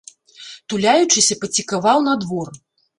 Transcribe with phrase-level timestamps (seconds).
[0.73, 2.55] Туляючыся, пацікаваў на двор.